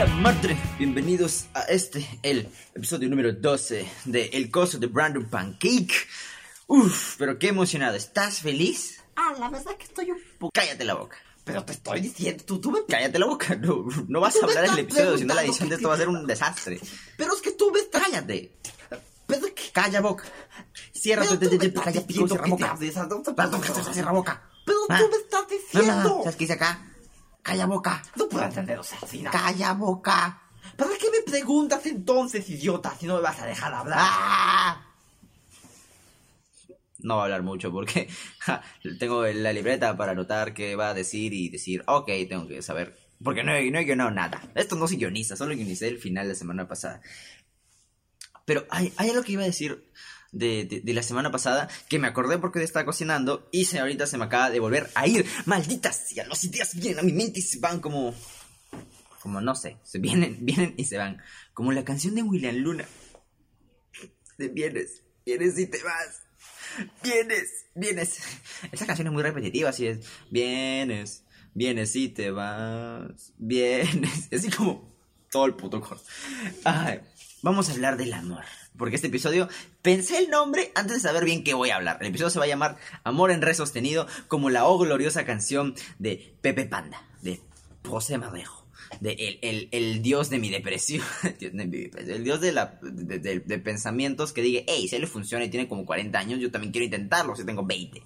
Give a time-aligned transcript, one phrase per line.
[0.00, 0.56] la madre!
[0.78, 5.92] Bienvenidos a este, el episodio número 12 de El Coso de Brandon Pancake.
[6.66, 7.96] Uf, pero qué emocionado.
[7.96, 9.00] ¿Estás feliz?
[9.16, 10.50] Ah, la verdad que estoy un poco...
[10.54, 11.16] Cállate la boca.
[11.44, 12.80] Pero te estoy diciendo, tú, tú me...
[12.88, 13.54] Cállate la boca.
[13.56, 15.94] No, no vas a hablar en el episodio, si no la edición de esto va
[15.94, 16.80] a ser un desastre.
[17.16, 17.80] Pero es que tú me.
[17.90, 18.52] Cállate.
[19.26, 19.70] Pero es que...
[19.72, 20.24] Calla boca.
[20.92, 23.92] Cierra tu tú me te- te- estás calla pico, diciendo cierra boca.
[23.92, 24.50] cierra boca.
[24.64, 24.98] Pero Ah.
[24.98, 26.20] tú me estás diciendo...
[26.22, 26.86] ¿sabes qué dice acá?
[27.42, 28.02] Calla boca.
[28.16, 29.22] No puedo entender, o sea, así.
[29.22, 30.42] Calla boca.
[30.76, 34.78] ¿Para qué me preguntas entonces, idiota, si no me vas a dejar hablar?
[36.98, 38.08] No va a hablar mucho porque
[38.40, 38.62] ja,
[38.98, 42.96] tengo la libreta para anotar qué va a decir y decir, ok, tengo que saber.
[43.22, 44.42] Porque no he, no he guionado nada.
[44.54, 47.00] Esto no se guioniza, solo guionicé el final de la semana pasada.
[48.44, 49.84] Pero hay, hay algo que iba a decir
[50.32, 54.18] de, de- la semana pasada que me acordé porque estaba cocinando y se, ahorita se
[54.18, 55.26] me acaba de volver a ir.
[55.46, 58.14] Malditas sea, los ideas vienen a mi mente y se van como.
[59.22, 61.20] Como no sé, se vienen, vienen y se van.
[61.52, 62.86] Como la canción de William Luna.
[64.38, 66.22] De vienes, vienes y te vas.
[67.02, 68.18] Vienes, vienes.
[68.72, 69.98] Esa canción es muy repetitiva, así es.
[70.30, 73.32] Vienes, vienes y te vas.
[73.36, 74.28] Vienes.
[74.32, 74.96] Así como
[75.30, 76.00] todo el puto coro.
[76.64, 77.00] Ay,
[77.42, 78.44] vamos a hablar del amor.
[78.76, 79.48] Porque este episodio
[79.82, 81.98] pensé el nombre antes de saber bien qué voy a hablar.
[82.00, 85.74] El episodio se va a llamar Amor en Re Sostenido, como la oh gloriosa canción
[85.98, 87.40] de Pepe Panda, de
[87.86, 88.66] José Madejo.
[89.00, 91.04] De el, el- el dios de mi depresión,
[91.40, 95.68] el dios de, la, de, pensamientos que diga, hey, si él le funciona y tiene
[95.68, 98.02] como 40 años, yo también quiero intentarlo, si tengo 20.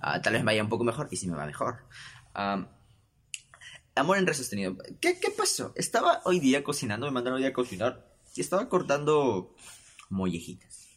[0.00, 1.84] Ah, tal vez me vaya un poco mejor y si me va mejor.
[2.34, 2.68] Am,
[3.94, 4.76] amor en re sostenido.
[5.00, 5.72] ¿Qué, ¿Qué pasó?
[5.76, 9.54] Estaba hoy día cocinando, me mandaron hoy día a cocinar estaba cortando
[10.10, 10.88] mollejitas.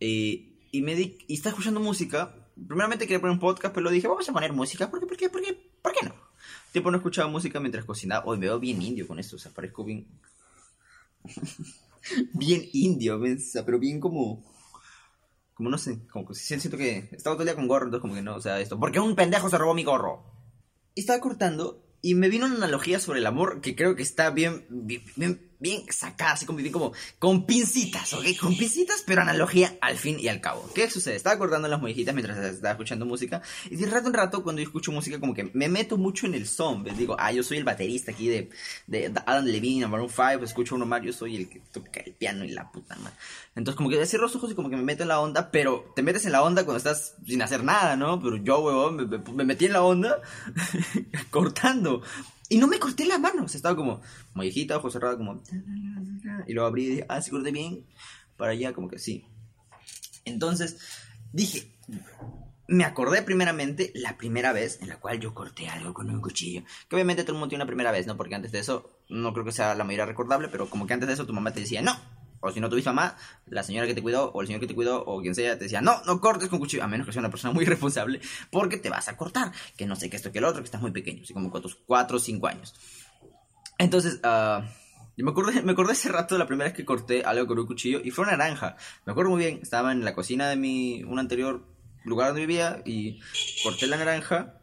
[0.00, 2.34] Eh, y me di, y estaba escuchando música.
[2.54, 4.90] Primeramente quería poner un podcast, pero dije, vamos a poner música.
[4.90, 5.06] ¿Por qué?
[5.06, 5.28] ¿Por qué?
[5.28, 5.70] ¿Por qué?
[5.82, 6.14] ¿Por qué no?
[6.72, 8.24] Tiempo no escuchaba música mientras cocinaba.
[8.26, 10.06] Hoy me veo bien indio con esto, o sea, parezco bien.
[12.34, 13.20] bien indio,
[13.64, 14.44] pero bien como.
[15.54, 17.08] Como no sé, como que siento que.
[17.12, 18.78] Estaba todo el día con gorro, entonces como que no, o sea, esto.
[18.78, 20.24] ¿Por qué un pendejo se robó mi gorro?
[20.94, 24.30] Y estaba cortando y me vino una analogía sobre el amor que creo que está
[24.30, 28.24] bien, bien, bien, bien sacada, así como, bien como con pincitas, ¿ok?
[28.40, 30.68] Con pincitas, pero analogía al fin y al cabo.
[30.74, 31.16] ¿Qué sucede?
[31.16, 34.66] Estaba cortando las mollejitas mientras estaba escuchando música y de rato en rato cuando yo
[34.66, 36.96] escucho música como que me meto mucho en el son, ¿ves?
[36.98, 38.50] Digo, ah, yo soy el baterista aquí de,
[38.86, 42.44] de Adam Levine, Maroon 5, escucho uno más, yo soy el que toca el piano
[42.44, 43.16] y la puta madre.
[43.54, 45.92] Entonces como que cierro los ojos y como que me meto en la onda, pero
[45.96, 48.20] te metes en la onda cuando estás sin hacer nada, ¿no?
[48.20, 50.20] Pero yo, huevón, me, me- me metí en la onda
[51.30, 52.02] cortando.
[52.48, 54.00] Y no me corté las manos, estaba como
[54.34, 55.42] mollejita, ojos cerrados, como...
[56.46, 57.84] Y luego abrí y dije, ah, sí corté bien.
[58.36, 59.24] Para allá, como que sí.
[60.24, 60.78] Entonces,
[61.32, 61.72] dije,
[62.68, 66.62] me acordé primeramente la primera vez en la cual yo corté algo con un cuchillo.
[66.88, 68.16] Que obviamente todo el mundo tiene una primera vez, ¿no?
[68.16, 71.06] Porque antes de eso, no creo que sea la mayoría recordable, pero como que antes
[71.06, 71.96] de eso tu mamá te decía, no.
[72.40, 73.16] O si no tuviste mamá,
[73.46, 75.64] la señora que te cuidó, o el señor que te cuidó, o quien sea, te
[75.64, 78.20] decía, no, no cortes con cuchillo, a menos que sea una persona muy responsable,
[78.50, 79.52] porque te vas a cortar.
[79.76, 81.62] Que no sé qué esto que el otro, que estás muy pequeño, así como con
[81.62, 82.74] tus 4 o 5 años.
[83.78, 84.64] Entonces, ah,
[85.16, 87.58] yo me acordé, me acordé hace rato de la primera vez que corté algo con
[87.58, 88.76] un cuchillo y fue una naranja.
[89.06, 91.66] Me acuerdo muy bien, estaba en la cocina de mi, un anterior
[92.04, 93.20] lugar donde vivía y
[93.62, 94.60] corté la naranja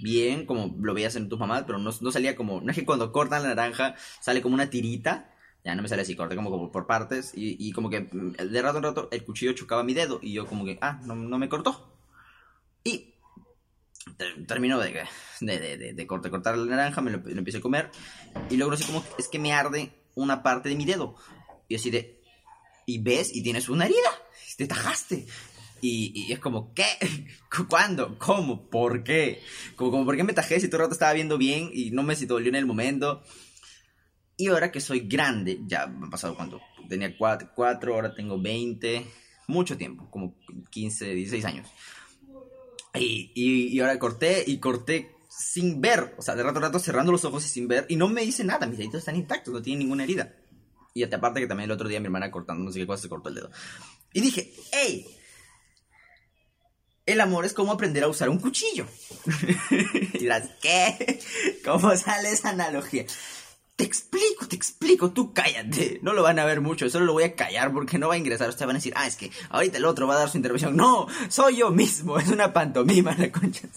[0.00, 2.84] bien, como lo veías en tus mamás, pero no, no salía como, no es que
[2.84, 5.34] cuando cortan la naranja sale como una tirita.
[5.68, 8.36] Ya no me sale así, corté como, como por partes y, y como que mm,
[8.50, 11.14] de rato en rato el cuchillo chocaba mi dedo y yo como que, ah, no,
[11.14, 11.92] no me cortó.
[12.84, 13.12] Y
[14.16, 15.04] ter- termino de,
[15.40, 17.90] de, de, de, corte- cortar la naranja, me lo, lo empiezo a comer
[18.48, 21.16] y luego no sé cómo es que me arde una parte de mi dedo.
[21.68, 22.18] Y así de,
[22.86, 24.10] y ves y tienes una herida,
[24.56, 25.26] te tajaste.
[25.82, 26.86] Y, y es como, ¿qué?
[27.68, 28.16] ¿Cuándo?
[28.18, 28.68] ¿Cómo?
[28.70, 29.42] ¿Por qué?
[29.76, 32.02] Como, como, ¿por qué me tajé si todo el rato estaba viendo bien y no
[32.02, 33.22] me si dolió en el momento?
[34.38, 39.04] Y ahora que soy grande, ya me ha pasado cuánto, tenía 4, ahora tengo 20,
[39.48, 40.36] mucho tiempo, como
[40.70, 41.68] 15, 16 años.
[42.94, 46.78] Y, y, y ahora corté y corté sin ver, o sea, de rato a rato
[46.78, 49.52] cerrando los ojos y sin ver, y no me dice nada, mis deditos están intactos,
[49.52, 50.34] no tienen ninguna herida.
[50.94, 53.08] Y aparte que también el otro día mi hermana cortando no sé qué cosa se
[53.08, 53.50] cortó el dedo.
[54.12, 55.06] Y dije, hey,
[57.06, 58.86] el amor es como aprender a usar un cuchillo.
[59.70, 61.20] y dirás, ¿qué?
[61.64, 63.04] ¿Cómo sale esa analogía?
[63.78, 66.00] Te explico, te explico, tú cállate.
[66.02, 68.18] No lo van a ver mucho, solo lo voy a callar porque no va a
[68.18, 68.48] ingresar.
[68.48, 70.76] Ustedes van a decir, ah, es que ahorita el otro va a dar su intervención.
[70.76, 73.68] No, soy yo mismo, es una pantomima, la concha.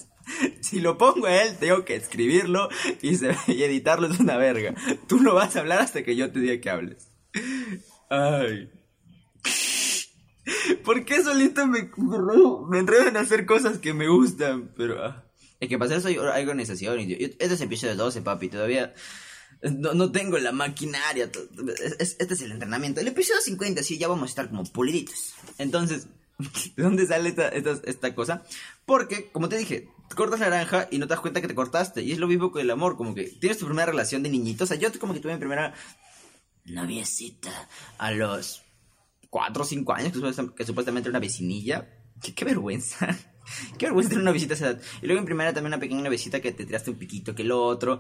[0.60, 2.68] Si lo pongo a él, tengo que escribirlo
[3.04, 4.74] y, se- y editarlo es una verga.
[5.08, 7.12] Tú no vas a hablar hasta que yo te diga que hables.
[8.10, 8.72] Ay.
[10.84, 11.92] ¿Por qué solito me,
[12.70, 14.74] me, enredo, en hacer cosas que me gustan?
[14.76, 15.26] Pero ah,
[15.60, 16.98] es que para eso hay organización.
[17.02, 18.50] Este es episodio 12, papi.
[18.50, 18.96] Todavía
[19.64, 21.30] No, no tengo la maquinaria.
[21.90, 23.00] Este es el entrenamiento.
[23.00, 25.34] El episodio 50, sí, ya vamos a estar como puliditos.
[25.58, 26.08] Entonces,
[26.76, 28.44] ¿de dónde sale esta, esta, esta cosa?
[28.86, 32.02] Porque, como te dije, cortas naranja y no te das cuenta que te cortaste.
[32.02, 34.64] Y es lo mismo con el amor, como que tienes tu primera relación de niñito.
[34.64, 35.74] O yo como que tuve mi primera
[36.66, 37.52] noviecita
[37.98, 38.64] a los
[39.30, 41.88] 4 o 5 años, que, supuestam- que supuestamente era una vecinilla.
[42.22, 43.08] Qué, qué vergüenza.
[43.78, 44.82] Qué vergüenza tener una visita a esa edad.
[45.02, 47.52] Y luego en primera también una pequeña visita que te tiraste un piquito que el
[47.52, 48.00] otro.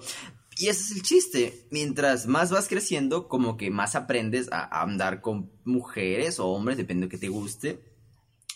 [0.62, 1.66] Y ese es el chiste.
[1.72, 7.08] Mientras más vas creciendo, como que más aprendes a, andar con mujeres o hombres, depende
[7.08, 7.81] de que te guste.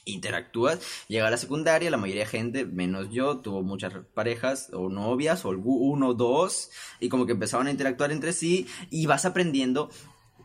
[0.05, 4.87] Interactúas, llega a la secundaria, la mayoría de gente, menos yo, tuvo muchas parejas o
[4.87, 6.69] novias, o uno o dos,
[6.99, 9.89] y como que empezaban a interactuar entre sí, y vas aprendiendo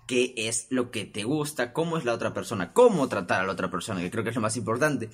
[0.06, 3.52] qué es lo que te gusta, cómo es la otra persona, cómo tratar a la
[3.52, 5.10] otra persona, que creo que es lo más importante.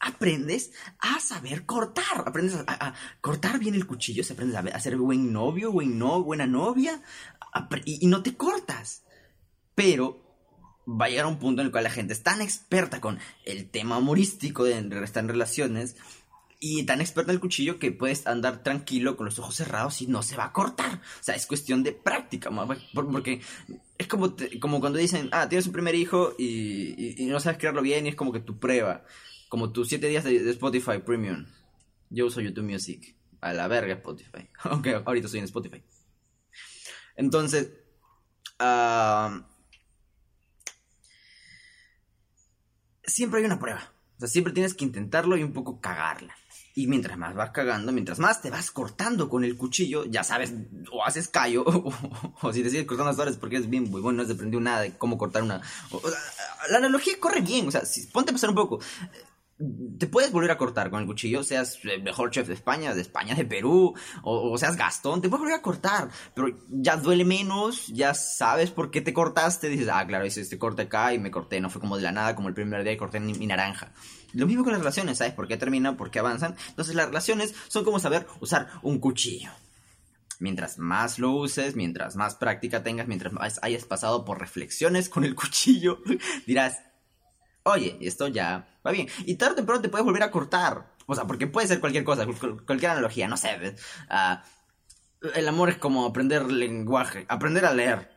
[0.00, 5.32] Aprendes a saber cortar, aprendes a, cortar bien el cuchillo, se aprendes a, ser buen
[5.32, 7.02] novio, buen no, buena novia,
[7.84, 9.04] y, no te cortas.
[9.74, 10.22] Pero
[10.86, 13.68] va a llegar un punto en el cual la gente es tan experta con el
[13.70, 15.96] tema humorístico de estar en relaciones
[16.62, 20.06] y tan experta en el cuchillo que puedes andar tranquilo con los ojos cerrados y
[20.06, 21.00] no se va a cortar.
[21.20, 22.50] O sea, es cuestión de práctica,
[22.92, 23.40] porque
[23.96, 28.06] es como, como cuando dicen, ah, tienes un primer hijo y, no sabes crearlo bien
[28.06, 29.04] y es como que tu prueba,
[29.50, 31.44] como tus siete días de, Spotify Premium.
[32.08, 35.82] Yo uso YouTube Music, a la verga Spotify, aunque ahorita estoy en Spotify.
[37.16, 37.70] Entonces,
[38.60, 39.46] ah,
[43.04, 43.92] siempre hay una prueba.
[44.16, 46.34] O sea, siempre tienes que intentarlo y un poco cagarla.
[46.76, 50.54] Y mientras más vas cagando, mientras más te vas cortando con el cuchillo, ya sabes,
[50.92, 51.64] o haces callo,
[52.40, 54.60] o, si te sigues cortando las horas porque es bien muy bueno, no has aprendido
[54.60, 55.60] nada de cómo cortar una...
[56.70, 57.82] la analogía corre bien, o sea,
[58.12, 58.78] ponte a pensar un poco.
[59.98, 63.02] Te puedes volver a cortar con el cuchillo, seas el mejor chef de España, de
[63.02, 67.88] España, de Perú, o, seas Gastón, te puedes volver a cortar, pero ya duele menos,
[67.88, 71.30] ya sabes por qué te cortaste, dices, ah, claro, hice este corte acá y me
[71.30, 73.46] corté, no fue como de la nada, como el primer día que corté mi, mi
[73.46, 73.92] naranja.
[74.32, 76.56] Lo mismo con las relaciones, ¿sabes por qué terminan, por qué avanzan?
[76.68, 79.50] Entonces las relaciones son como saber usar un cuchillo.
[80.38, 85.24] Mientras más lo uses, mientras más práctica tengas, mientras más hayas pasado por reflexiones con
[85.24, 85.98] el cuchillo,
[86.46, 86.78] dirás,
[87.64, 89.08] oye, esto ya va bien.
[89.26, 90.94] Y tarde o temprano te puedes volver a cortar.
[91.06, 93.74] O sea, porque puede ser cualquier cosa, cual- cualquier analogía, no sé.
[94.08, 94.44] Ah,
[95.34, 98.10] el amor es como aprender lenguaje, aprender a leer.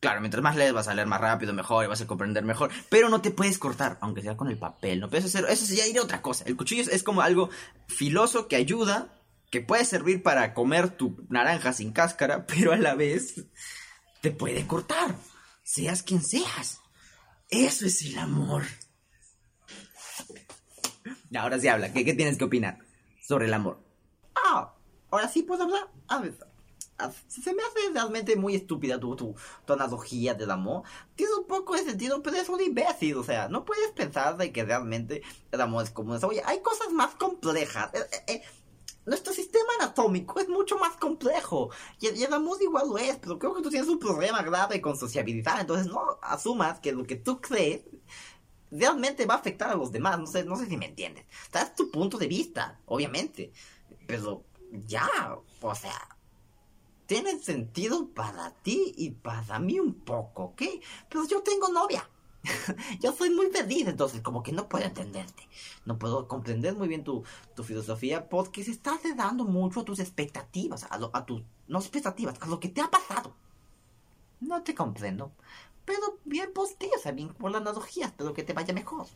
[0.00, 2.70] Claro, mientras más lees vas a leer más rápido, mejor, y vas a comprender mejor.
[2.88, 5.00] Pero no te puedes cortar, aunque sea con el papel.
[5.00, 6.44] No puedes hacer, eso ya iría otra cosa.
[6.46, 7.50] El cuchillo es, es como algo
[7.88, 9.08] filoso que ayuda,
[9.50, 13.44] que puede servir para comer tu naranja sin cáscara, pero a la vez
[14.20, 15.16] te puede cortar.
[15.64, 16.80] Seas quien seas.
[17.50, 18.62] Eso es el amor.
[21.36, 21.92] Ahora sí habla.
[21.92, 22.78] ¿Qué, qué tienes que opinar
[23.20, 23.80] sobre el amor?
[24.34, 24.74] Ah,
[25.10, 25.88] ahora sí puedo hablar.
[26.08, 26.34] A ver,
[27.28, 29.34] se me hace realmente muy estúpida tu, tu,
[29.64, 30.82] tu analogía del amor.
[31.14, 33.16] Tiene un poco de sentido, pero es un imbécil.
[33.16, 35.22] O sea, no puedes pensar de que realmente
[35.52, 36.28] el amor es como eso.
[36.28, 37.90] Oye, hay cosas más complejas.
[37.94, 38.42] Eh, eh, eh,
[39.06, 41.70] nuestro sistema anatómico es mucho más complejo.
[42.00, 44.80] Y, y el amor igual lo es, pero creo que tú tienes un problema grave
[44.80, 45.60] con sociabilidad.
[45.60, 47.82] Entonces no asumas que lo que tú crees
[48.70, 50.18] realmente va a afectar a los demás.
[50.18, 51.24] No sé, no sé si me entiendes.
[51.52, 53.52] Sea, es tu punto de vista, obviamente.
[54.06, 54.44] Pero
[54.86, 55.08] ya,
[55.60, 56.16] o sea,
[57.06, 60.62] tiene sentido para ti y para mí un poco, ¿ok?
[61.08, 62.08] Pero yo tengo novia.
[63.00, 65.48] yo soy muy feliz, entonces como que no puedo entenderte.
[65.86, 70.00] No puedo comprender muy bien tu, tu filosofía porque se está dando mucho a tus
[70.00, 73.34] expectativas, a, lo- tus, no expectativas, a lo que te ha pasado.
[74.40, 75.32] No te comprendo.
[75.88, 79.06] Pero bien por ti, o sea, bien por la analogía, espero que te vaya mejor.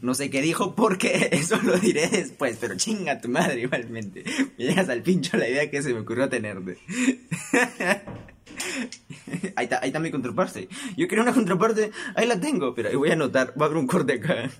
[0.00, 4.22] No sé qué dijo porque eso lo diré después, pero chinga tu madre igualmente.
[4.56, 6.78] Me llegas al pincho la idea que se me ocurrió tenerte.
[9.56, 10.68] Ahí está, ahí está mi contraparte.
[10.96, 13.78] Yo quería una contraparte, ahí la tengo, pero ahí voy a anotar, va a haber
[13.78, 14.50] un corte acá.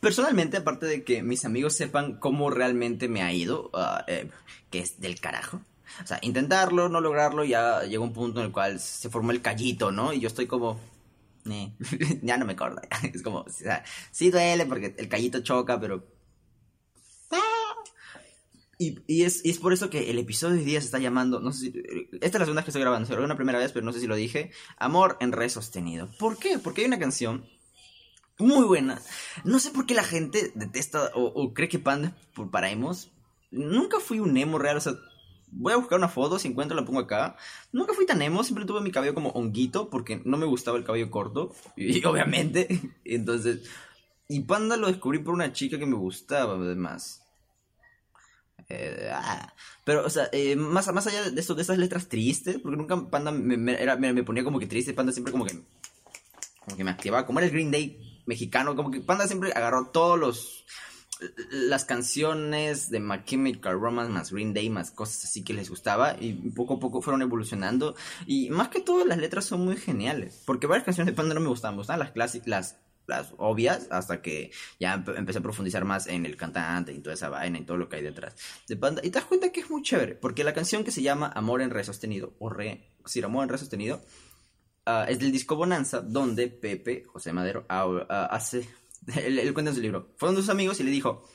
[0.00, 4.28] Personalmente, aparte de que mis amigos sepan cómo realmente me ha ido, ah, eh,
[4.70, 5.60] que es del carajo.
[6.02, 9.42] O sea, intentarlo, no lograrlo, ya llegó un punto en el cual se formó el
[9.42, 10.12] callito, ¿no?
[10.12, 10.80] Y yo estoy como,
[11.50, 11.72] eh,
[12.22, 12.80] ya no me acuerdo.
[13.14, 16.04] Es como, o sea, sí duele porque el callito choca, pero...
[18.78, 21.38] Y, y es, es por eso que el episodio de hoy día se está llamando,
[21.38, 21.82] no sé si,
[22.20, 24.00] esta es la segunda vez que estoy grabando, se una primera vez, pero no sé
[24.00, 26.08] si lo dije, Amor en Re Sostenido.
[26.18, 26.58] ¿Por qué?
[26.58, 27.44] Porque hay una canción
[28.38, 29.00] muy buena.
[29.44, 33.10] No sé por qué la gente detesta o, cree que Panda por- para emos.
[33.50, 34.94] Nunca fui un emo real, o sea,
[35.52, 37.36] voy a buscar una foto, si encuentro la pongo acá.
[37.72, 40.84] Nunca fui tan emo, siempre tuve mi cabello como honguito porque no me gustaba el
[40.84, 43.68] cabello corto, y, obviamente, entonces...
[44.28, 47.22] Y Panda lo descubrí por una chica que me gustaba, además.
[48.68, 49.52] Eh, ah.
[49.84, 53.10] Pero, o sea, eh, más, más allá de eso, de esas letras tristes, porque nunca
[53.10, 55.60] Panda me, era- me ponía como que triste, Panda siempre como que,
[56.64, 59.88] como que me activaba, como era el Green Day mexicano, como que Panda siempre agarró
[59.88, 60.64] todos los,
[61.50, 66.16] las canciones de My Chemical Romance más Green Day más cosas así que les gustaba
[66.20, 67.94] y poco a poco fueron evolucionando.
[68.26, 71.40] Y más que todo las letras son muy geniales porque varias canciones de Panda no
[71.40, 72.76] me gustaban, me gustaban las clásicas,
[73.06, 77.14] las, obvias hasta que ya empe- empecé a profundizar más en el cantante y toda
[77.14, 78.34] esa vaina y todo lo que hay detrás
[78.68, 81.02] de Panda y te das cuenta que es muy chévere porque la canción que se
[81.02, 84.02] llama Amor en Re sostenido o Re, sí, Amor en Re sostenido
[84.86, 88.66] ah, es del disco Bonanza donde Pepe, José Madero, ah, ah, hace
[89.16, 90.14] él, él cuenta en su libro.
[90.16, 91.28] Fueron sus amigos y le dijo,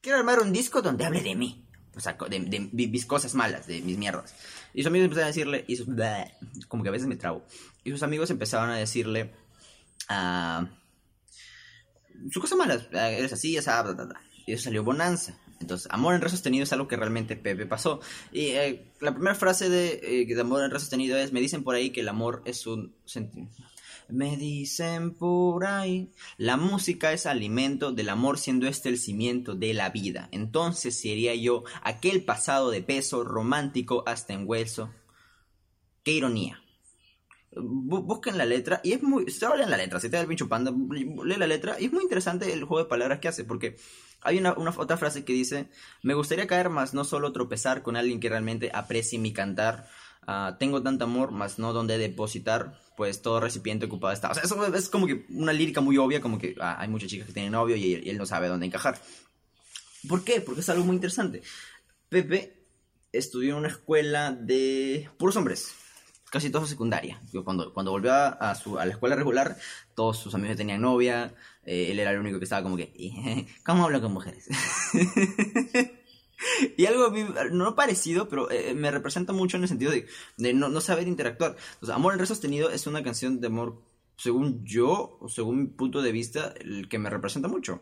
[0.00, 1.60] quiero armar un disco donde hable de mí.
[1.96, 4.34] O sea, de, de mi- mis cosas malas, de mis mierdas.
[4.74, 5.86] Y sus amigos empezaron a decirle, y sus,
[6.68, 7.44] como que a veces me trabo.
[7.84, 9.30] Y sus amigos empezaron a decirle,
[10.08, 10.66] ah,
[12.30, 14.20] sus cosas malas, ah, eres así, esa, bla, bla, bla.
[14.46, 15.38] Y eso salió Bonanza.
[15.60, 18.00] Entonces, amor en re sostenido es algo que realmente Pepe pasó.
[18.32, 21.62] Y eh, la primera frase de, eh, de amor en re sostenido es, me dicen
[21.62, 23.54] por ahí que el amor es un sentimiento.
[24.08, 29.72] Me dicen por ahí, la música es alimento del amor siendo este el cimiento de
[29.74, 30.28] la vida.
[30.30, 34.90] Entonces sería yo aquel pasado de peso romántico hasta en hueso.
[36.02, 36.60] Qué ironía.
[37.52, 39.30] Bu- Busquen la letra y es muy...
[39.30, 41.92] Se en la letra, si te da el pincho panda, lee la letra y es
[41.92, 43.76] muy interesante el juego de palabras que hace porque
[44.20, 45.70] hay una, una otra frase que dice,
[46.02, 49.88] me gustaría caer más no solo tropezar con alguien que realmente aprecie mi cantar.
[50.26, 54.30] Ah, tengo tanto amor, más no donde depositar, pues todo recipiente ocupado está.
[54.30, 57.10] O sea, eso es como que una lírica muy obvia, como que ah, hay muchas
[57.10, 58.98] chicas que tienen novio y, él no sabe dónde encajar.
[60.08, 60.40] ¿Por qué?
[60.40, 61.42] Porque es algo muy interesante.
[62.08, 62.66] Pepe
[63.12, 65.74] estudió en una escuela de puros hombres,
[66.30, 67.20] casi toda su secundaria.
[67.44, 69.56] Cuando, cuando volvió a, a su, a la escuela regular,
[69.94, 71.34] todos sus amigos tenían novia,
[71.64, 74.48] eh, él era el único que estaba como que, ¿cómo hablo con mujeres?
[76.76, 77.12] y algo
[77.52, 81.08] no parecido, pero eh, me representa mucho en el sentido de, de no, no saber
[81.08, 81.56] interactuar.
[81.80, 83.80] O sea, Amor en Re Sostenido es una canción de amor,
[84.16, 87.80] según yo, o según mi punto de vista, el que me representa mucho.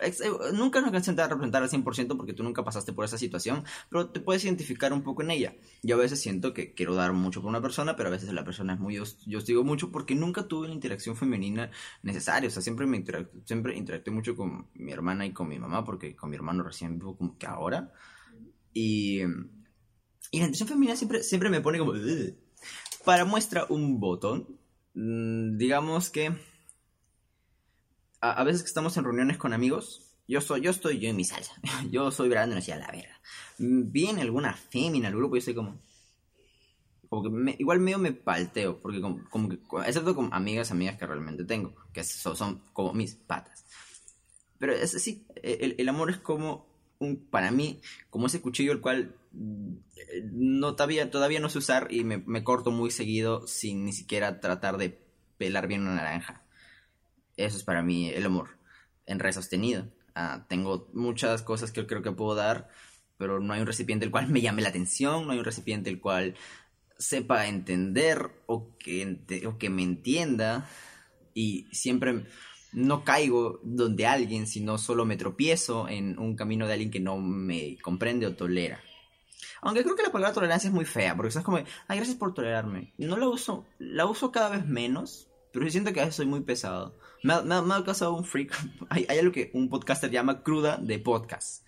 [0.00, 0.12] Eh,
[0.52, 3.04] Nunca es una canción te va a representar al 100% porque tú nunca pasaste por
[3.04, 5.54] esa situación, pero te puedes identificar un poco en ella.
[5.82, 8.44] Yo a veces siento que quiero dar mucho por una persona, pero a veces la
[8.44, 8.96] persona es muy...
[9.26, 11.70] Yo os digo mucho porque nunca tuve la interacción femenina
[12.02, 12.48] necesaria.
[12.48, 15.84] O sea, siempre, me interac- siempre interactué mucho con mi hermana y con mi mamá
[15.84, 17.92] porque con mi hermano recién vivo como que ahora.
[18.74, 21.94] Y, y la interacción femenina siempre, siempre me pone como...
[23.04, 24.58] Para muestra un botón,
[24.94, 26.32] mm, digamos que
[28.20, 31.24] a, veces que estamos en reuniones con amigos, yo soy, yo estoy yo en mi
[31.24, 31.54] salsa.
[31.90, 33.20] Yo soy Brandon así a la verga.
[33.58, 35.80] Viene alguna fémina al grupo y estoy como.
[37.08, 41.06] Como me- igual medio me palteo, porque como, como que, excepto con amigas, amigas que
[41.06, 43.64] realmente tengo, que son, son como mis patas.
[44.58, 46.66] Pero es así, el, amor es como
[46.98, 47.80] un, para mí,
[48.10, 49.74] como ese cuchillo el cual mm,
[50.32, 54.76] no todavía, todavía no sé usar y me corto muy seguido sin ni siquiera tratar
[54.78, 54.98] de
[55.38, 56.45] pelar bien una naranja.
[57.36, 58.58] Eso es para mí el amor
[59.06, 59.88] en re sostenido.
[60.14, 62.68] Ah, tengo muchas cosas que creo que puedo dar,
[63.18, 65.90] pero no hay un recipiente el cual me llame la atención, no hay un recipiente
[65.90, 66.34] el cual
[66.98, 70.68] sepa entender o que, o que me entienda
[71.34, 72.24] y siempre
[72.72, 77.18] no caigo donde alguien, sino solo me tropiezo en un camino de alguien que no
[77.18, 78.80] me comprende o tolera.
[79.62, 82.34] Aunque creo que la palabra tolerancia es muy fea, porque es como, ay, gracias por
[82.34, 82.92] tolerarme.
[82.98, 86.40] No la uso, la uso cada vez menos, pero siento que a veces soy muy
[86.40, 86.98] pesado.
[87.22, 88.56] Me ha, me me ha causado un freak.
[88.90, 91.64] Hay, hay algo que un podcaster llama cruda de podcast.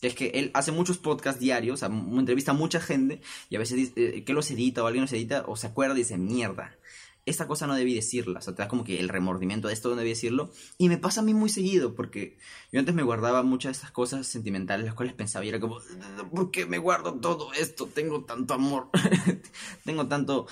[0.00, 3.20] Que es que él hace muchos podcasts diarios, o sea, entrevista a mucha gente
[3.50, 5.94] y a veces dice eh, que los edita o alguien los edita o se acuerda
[5.94, 6.76] y dice, mierda,
[7.24, 8.40] esta cosa no debí decirla.
[8.40, 10.50] O sea, te da como que el remordimiento de esto no debí decirlo.
[10.78, 12.38] Y me pasa a mí muy seguido porque
[12.72, 15.78] yo antes me guardaba muchas de estas cosas sentimentales, las cuales pensaba y era como,
[16.34, 17.86] ¿por qué me guardo todo esto?
[17.86, 18.88] Tengo tanto amor,
[19.84, 20.46] tengo tanto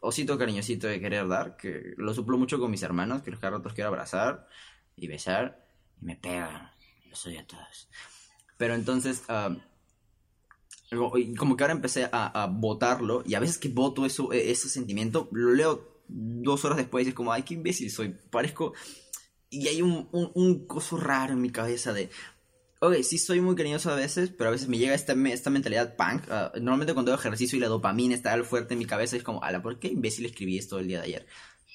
[0.00, 3.52] osito cariñosito de querer dar que lo suplo mucho con mis hermanos, que los cada
[3.52, 4.48] rato los quiero abrazar
[4.96, 5.66] y besar
[6.00, 6.70] y me pegan.
[7.08, 7.88] Los odio a todos.
[8.56, 9.22] Pero entonces,
[11.38, 14.68] como que ahora empecé a, a votarlo y a veces que voto eso, e- ese
[14.68, 18.74] sentimiento, lo leo dos horas después y es como, ay, qué imbécil soy, parezco...
[19.52, 22.08] Y hay un, un, un coso raro en mi cabeza de,
[22.80, 25.96] ok, sí soy muy cariñoso a veces, pero a veces me llega esta, esta mentalidad
[25.96, 26.24] punk.
[26.30, 29.42] ah, normalmente cuando hago ejercicio y la dopamina está fuerte en mi cabeza, es como,
[29.42, 31.26] ala, ¿por qué imbécil escribí esto el día de ayer?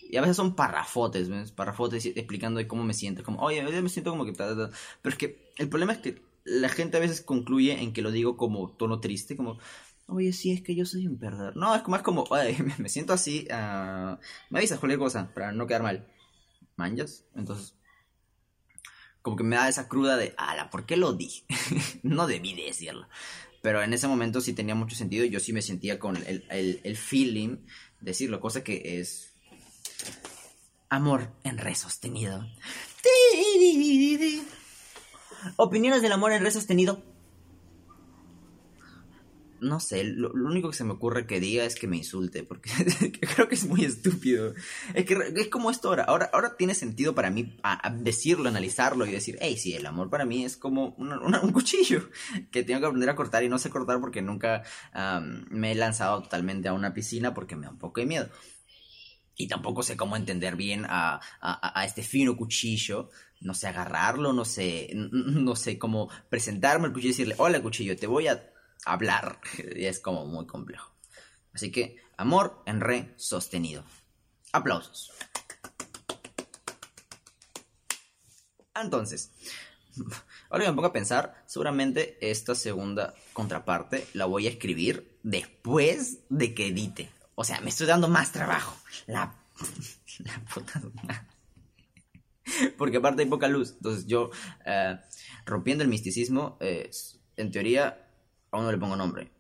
[0.10, 1.52] Y a veces son parrafotes, ¿ves?
[1.52, 3.24] Parrafotes explicando cómo me siento.
[3.24, 4.34] Como, oye, yo me siento como que...
[4.34, 4.78] ta, ta, ta".
[5.02, 8.12] Pero es que el problema es que la gente a veces concluye en que lo
[8.12, 9.58] digo como tono triste, como...
[10.08, 11.58] Oye, sí, es que yo soy un perdedor.
[11.58, 13.48] No, es más como, oye, me, siento así.
[13.52, 14.20] ah,
[14.52, 16.08] me avisas cualquier cosa para no quedar mal.
[16.78, 17.26] ¿Manjas?
[17.36, 17.76] Entonces...
[19.26, 21.46] como que me da esa cruda de, ala, ¿por qué lo dije?
[22.04, 23.08] no debí decirlo.
[23.64, 26.46] Pero en ese momento sí tenía mucho sentido y yo sí me sentía con el,
[26.52, 27.58] el, el feeling
[28.02, 29.34] de decirlo, cosa que es
[30.90, 32.46] amor en re sostenido.
[35.56, 37.02] Opiniones del amor en re sostenido
[39.60, 42.70] no sé, lo, único que se me ocurre que diga es que me insulte, porque
[43.36, 44.54] creo que es muy estúpido.
[44.94, 46.04] Es que es como esto ahora.
[46.04, 47.58] Ahora, ahora tiene sentido para mí
[48.00, 52.10] decirlo, analizarlo y decir, hey, sí, el amor para mí es como un cuchillo
[52.52, 54.64] que tengo que aprender a cortar y no sé cortar porque nunca
[55.50, 58.30] me he lanzado totalmente a una piscina porque me da un poco de miedo.
[59.38, 63.10] Y tampoco sé cómo entender bien a, a, a este fino cuchillo
[63.42, 67.96] no sé, agarrarlo, no sé, no sé cómo presentarme el cuchillo y decirle, hola cuchillo,
[67.96, 68.55] te voy a
[68.86, 69.40] hablar.
[69.58, 70.92] Es como muy complejo.
[71.54, 73.86] Así que amor en re sostenido.
[74.52, 75.12] Aplausos.
[78.76, 79.32] Entonces,
[80.50, 86.54] ahora me pongo a pensar, seguramente esta segunda contraparte la voy a escribir después de
[86.54, 87.10] que edite.
[87.36, 88.76] O sea, me estoy dando más trabajo.
[89.08, 89.36] La,
[90.20, 90.82] la puta.
[92.78, 93.74] Porque aparte hay poca luz.
[93.74, 94.30] Entonces yo,
[94.66, 95.00] eh,
[95.46, 96.90] rompiendo el misticismo, eh,
[97.38, 98.05] en teoría
[98.56, 99.32] aún no le pongo nombre.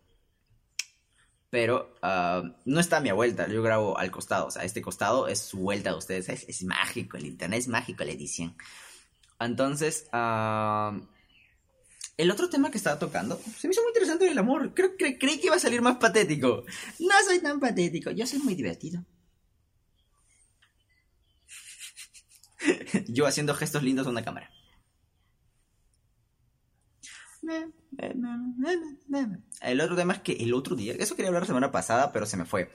[1.49, 4.47] Pero ah, no está a mi vuelta, yo grabo al costado.
[4.47, 6.27] O sea, este costado es su vuelta de ustedes.
[6.29, 8.55] Es, mágico, el internet es mágico, la edición.
[9.39, 10.99] Entonces, ah,
[12.17, 14.73] el otro tema que estaba tocando se me hizo muy interesante el amor.
[14.73, 16.63] Creo que creí que iba a salir más patético.
[16.99, 19.05] No soy tan patético, yo soy muy divertido.
[23.07, 24.49] yo haciendo gestos lindos a una cámara.
[29.61, 32.25] El otro tema es que el otro día, eso quería hablar la semana pasada, pero
[32.25, 32.71] se me fue.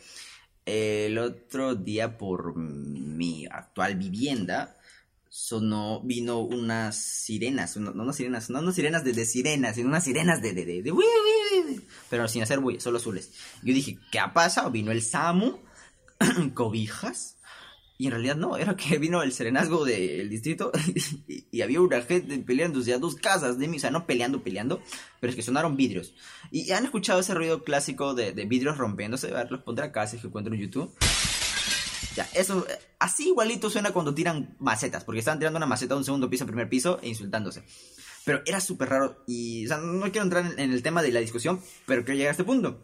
[0.67, 4.77] El otro día por mi actual vivienda
[5.29, 10.53] sonó, vino unas sirenas, no, unas sirenas, no sirenas de, sirenas, sino unas sirenas de,
[10.53, 13.33] de, de, pero sin hacer bulla, solo azules.
[13.62, 14.71] Yo dije, ¿qué ha pasado?
[14.71, 15.59] Vino el Samu,
[16.54, 17.39] cobijas,
[18.00, 20.73] y en realidad no, era que vino el serenazgo del distrito
[21.28, 24.43] y, había una gente peleando, o sea, dos casas de mí, o sea, no peleando,
[24.43, 24.80] peleando,
[25.21, 26.15] pero es que sonaron vidrios.
[26.50, 30.17] Y han escuchado ese ruido clásico de, vidrios rompiéndose, a ver, los pondré acá si
[30.17, 30.91] que encuentro en YouTube.
[32.17, 32.67] Ya, eso,
[32.99, 36.45] así igualito suena cuando tiran macetas, porque estaban tirando una maceta de un segundo piso
[36.45, 37.65] a primer piso e insultándose.
[38.25, 41.13] Pero era súper raro y, o sea, no quiero entrar en, en el tema de
[41.13, 42.82] la discusión, pero quiero llegar a este punto.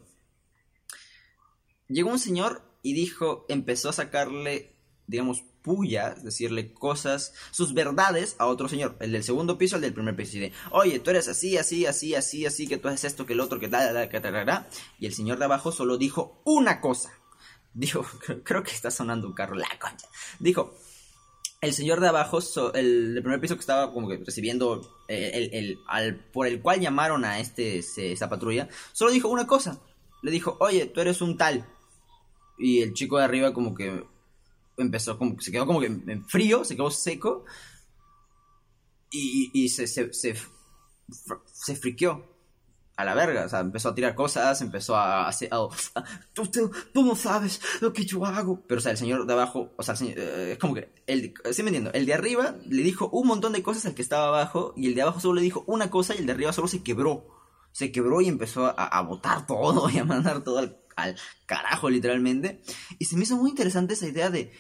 [1.89, 4.76] Llegó un señor y dijo, empezó a sacarle
[5.07, 9.95] digamos, puya, decirle cosas, sus verdades a otro señor, el del segundo piso, el del
[9.95, 13.05] primer piso, y de, oye, tú eres así, así, así, así, así, que tú haces
[13.05, 14.67] esto, que el otro, que tal, que tal,
[14.99, 17.13] y el señor de abajo solo dijo una cosa.
[17.75, 18.07] Dijo,
[18.45, 20.09] creo que está sonando un carro, la concha.
[20.39, 20.75] Dijo,
[21.61, 22.39] el señor de abajo,
[22.75, 26.61] el del primer piso que estaba como que recibiendo, eh, el, el, al, por el
[26.61, 29.81] cual llamaron a este, esa patrulla, solo dijo una cosa.
[30.23, 31.67] Le dijo, oye, tú eres un tal.
[32.59, 34.05] Y el chico de arriba como que
[34.77, 37.45] empezó como, se quedó como que en frío, se quedó seco
[39.11, 40.37] y, y se, se, se,
[41.53, 42.37] se friqueó
[42.97, 45.51] a la verga, o sea, empezó a tirar cosas, empezó a hacer,
[46.33, 49.75] tú, tú, no sabes lo que yo hago, pero o sea, el señor de abajo,
[49.77, 53.11] o sea, eh, es como que, el, estoy me entiendo, el de arriba le dijo
[53.11, 55.63] un montón de cosas al que estaba abajo y el de abajo solo le dijo
[55.67, 57.27] una cosa y el de arriba solo se quebró,
[57.71, 61.89] se quebró y empezó a, a botar todo y a mandar todo al al carajo
[61.89, 62.63] literalmente.
[62.99, 64.51] Y se me hizo muy interesante esa idea de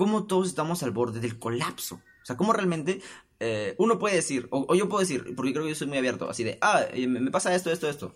[0.00, 1.96] cómo todos estamos al borde del colapso.
[2.22, 3.02] O sea, cómo realmente
[3.38, 6.30] eh, uno puede decir, o, yo puedo decir, porque creo que yo soy muy abierto,
[6.30, 8.14] así de, ah, eh, me pasa esto, esto, esto.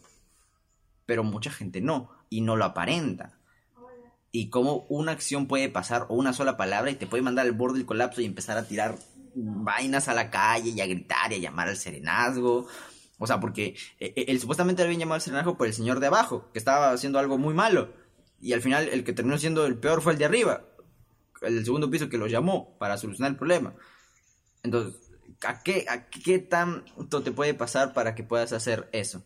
[1.05, 3.39] Pero mucha gente no, y no lo aparenta.
[4.33, 7.53] Y cómo una acción puede pasar, o una sola palabra, y te puede mandar al
[7.53, 8.99] borde del colapso y empezar a tirar
[9.35, 12.67] vainas a la calle y a gritar y a llamar al serenazgo
[13.19, 16.07] o sea, porque eh, él, supuestamente le habían llamado al serenazgo por el señor de
[16.07, 17.93] abajo, que estaba haciendo algo muy malo.
[18.41, 20.65] Y al final el que terminó siendo el peor fue el de arriba,
[21.47, 23.75] el segundo piso que lo llamó para solucionar el problema.
[24.63, 25.01] Entonces,
[25.47, 29.25] ¿a qué, a qué tanto te puede pasar para que puedas hacer eso?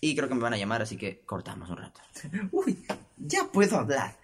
[0.00, 2.00] Y creo que me van a llamar, así que cortamos un rato.
[2.52, 2.84] Uy,
[3.16, 4.16] ya puedo hablar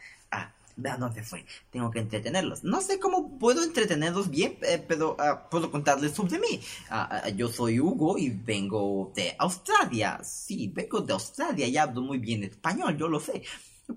[0.88, 1.44] a dónde fue.
[1.70, 2.64] Tengo que entretenerlos.
[2.64, 6.60] No sé cómo puedo entretenerlos bien, eh, pero ah, puedo contarles sobre mí.
[6.88, 10.20] Ah, ah, yo soy Hugo y vengo de Australia.
[10.22, 13.42] Sí, vengo de Australia y hablo muy bien español, yo lo sé.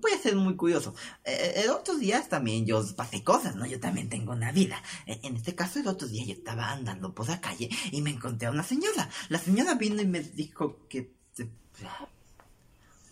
[0.00, 0.94] Puede ser muy curioso.
[1.24, 3.66] Eh, el otros días también yo pasé cosas, ¿no?
[3.66, 4.82] Yo también tengo una vida.
[5.06, 8.10] Eh, en este caso, el otro día yo estaba andando por la calle y me
[8.10, 9.08] encontré a una señora.
[9.28, 11.12] La señora vino y me dijo que...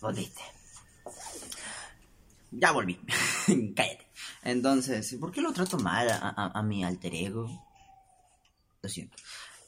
[0.01, 0.42] Jodiste
[2.53, 2.95] ya volví.
[3.77, 4.07] Cállate.
[4.42, 7.49] Entonces, ¿por qué lo trato mal a, mi alter ego?
[8.83, 9.16] Lo siento.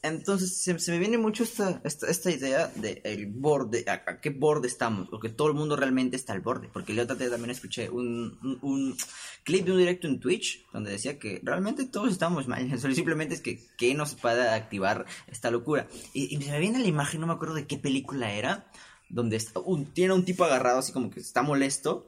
[0.07, 4.29] Entonces se, se me viene mucho esta, esta, esta idea de el borde, a, qué
[4.29, 6.69] borde estamos, o que todo el mundo realmente está al borde.
[6.71, 8.97] Porque día también escuché un, un, un
[9.43, 13.41] clip de un directo en Twitch donde decía que realmente todos estamos mal, simplemente es
[13.41, 15.87] que, que nos pueda activar esta locura.
[16.13, 18.69] Y, y se me viene la imagen, no me acuerdo de qué película era,
[19.09, 22.07] donde está un, tiene un tipo agarrado así como que está molesto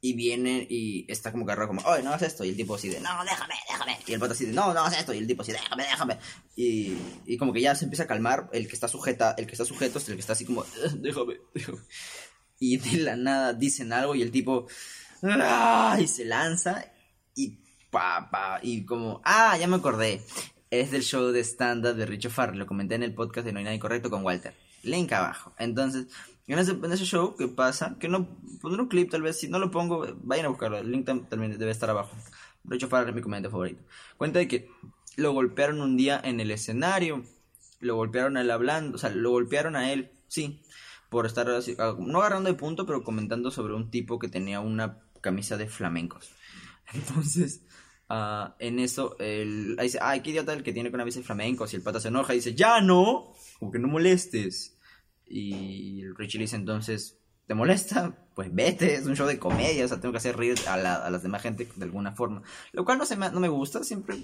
[0.00, 2.44] y viene y está como agarrado como, oye, no hagas esto.
[2.44, 3.98] Y el tipo así de, no, déjame, déjame.
[4.06, 5.12] Y el pato así de, no, no hagas esto.
[5.14, 6.18] Y el tipo así, déjame, déjame.
[6.54, 8.48] Y, y como que ya se empieza a calmar.
[8.52, 10.90] El que está sujeta, el que está sujeto es el que está así como, "Eh,
[10.96, 11.78] déjame, déjame.
[12.58, 14.66] Y de la nada dicen algo y el tipo,
[15.22, 16.92] "Ah", y se lanza
[17.34, 17.58] y
[17.90, 20.22] pa, pa, y como, ah, ya me acordé.
[20.70, 22.56] Es del show de stand-up de Richo Farr.
[22.56, 24.54] Lo comenté en el podcast de No hay nada incorrecto con Walter.
[24.82, 25.54] Link abajo.
[25.58, 26.06] Entonces,
[26.54, 27.96] en ese, en ese show, ¿qué pasa?
[27.98, 30.78] Que no pondré un clip, tal vez, si no lo pongo, vayan a buscarlo.
[30.78, 32.16] El link tam- también debe estar abajo.
[32.64, 33.82] Richo Farr es mi comentario favorito.
[34.16, 34.68] Cuenta de que
[35.16, 37.24] lo golpearon un día en el escenario.
[37.80, 40.62] Lo golpearon a él hablando, o sea, lo golpearon a él, sí,
[41.10, 44.60] por estar así, ah, no agarrando de punto, pero comentando sobre un tipo que tenía
[44.60, 46.30] una camisa de flamencos.
[46.94, 47.62] Entonces,
[48.08, 51.26] ah, en eso, él ahí dice, ay, qué idiota el que tiene con camisa de
[51.26, 51.72] flamencos.
[51.72, 54.75] Y el pata se enoja y dice, ya no, como que no molestes.
[55.28, 58.28] Y Richie le dice entonces, ¿te molesta?
[58.34, 61.08] Pues vete, es un show de comedia, o sea, tengo que hacer reír a, la-
[61.10, 62.42] las demás gente de alguna forma.
[62.72, 64.16] Lo cual no, se me, no me gusta, siempre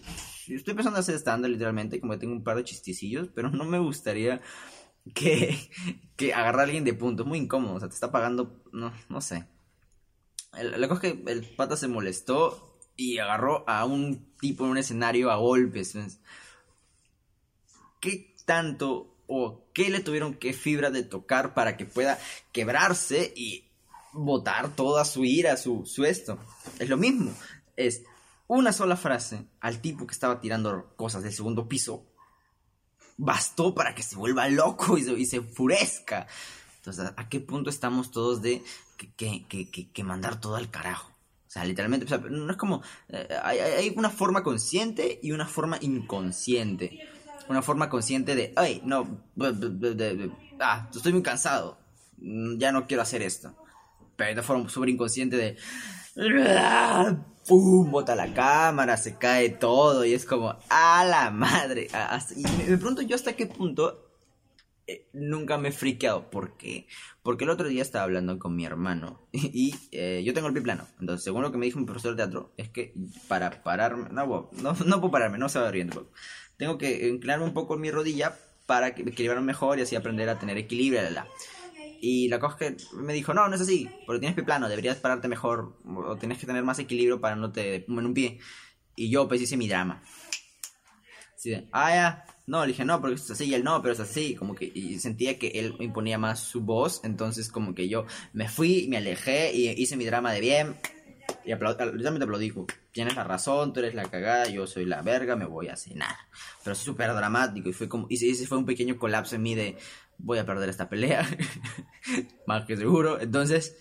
[0.49, 3.65] estoy pensando en hacer estándar literalmente, como que tengo un par de chisticillos, pero no
[3.65, 4.41] me gustaría
[5.15, 5.59] que,
[6.17, 8.93] que agarrar a alguien de punto, es muy incómodo, o sea, te está pagando, no,
[9.09, 9.47] no sé.
[10.53, 14.79] La cosa es que el pata se molestó y agarró a un tipo en un
[14.79, 15.97] escenario a golpes.
[18.01, 22.19] ¿Qué tanto o qué le tuvieron que fibra de tocar para que pueda
[22.53, 23.65] quebrarse y
[24.13, 26.39] botar toda su ira, su, esto?
[26.79, 27.33] Es lo mismo.
[27.77, 28.03] Es
[28.47, 32.05] una sola frase al tipo que estaba tirando cosas del segundo piso.
[33.17, 36.27] Bastó para que se vuelva loco y se, y se enfurezca.
[36.77, 38.63] Entonces, ¿a qué punto estamos todos de
[39.17, 41.11] que, que, que, mandar todo al carajo?
[41.47, 42.83] O sea, literalmente, o sea, no es como...
[43.09, 46.99] eh, hay una forma consciente y una forma inconsciente.
[47.49, 51.79] Una forma consciente de, ay, no, de- de- ah, estoy muy cansado,
[52.19, 53.55] mm, ya no quiero hacer esto.
[54.17, 55.57] Pero hay una forma súper inconsciente de...
[57.49, 57.91] ¡Pum!
[57.91, 61.89] Bota la cámara, se cae todo y es como, ¡a la madre!
[61.93, 64.09] A- hasta- y me, pregunto yo hasta qué punto
[64.87, 66.31] eh, nunca me he friqueado.
[66.31, 66.87] ¿Por qué?
[67.23, 70.63] Porque el otro día estaba hablando con mi hermano y, eh, yo tengo el pie
[70.63, 70.87] plano.
[71.01, 72.95] Entonces, según lo que me dijo mi profesor de teatro, es que
[73.27, 76.13] para pararme, no, no, no puedo pararme, no se va bien tampoco.
[76.57, 78.37] Tengo que inclinarme un poco en mi rodilla
[78.67, 81.03] para que equilibrarme mejor y así aprender a tener equilibrio.
[81.03, 81.29] La, la.
[82.05, 84.97] Y la cosa que me dijo, no, no es así, porque tienes pie plano, deberías
[84.97, 88.41] pararte mejor o tienes que tener más equilibrio para no te en un pie.
[88.97, 90.03] Y yo pues hice mi drama.
[91.37, 92.25] Así de, ah, ya.
[92.47, 94.35] No, le dije, no, porque es así, y él no, pero es así.
[94.35, 97.01] Como que y sentía que él imponía más su voz.
[97.05, 100.77] Entonces, como que yo me fui, me alejé y hice mi drama de bien.
[101.45, 102.51] Y al- literalmente aplaudí.
[102.51, 105.77] como, Tienes la razón, tú eres la cagada, yo soy la verga, me voy a
[105.77, 106.15] cenar.
[106.63, 108.07] Pero es súper dramático y fue como.
[108.09, 109.77] Y ese fue un pequeño colapso en mí de.
[110.19, 111.29] Voy a perder esta pelea.
[112.47, 113.21] más que seguro.
[113.21, 113.77] Entonces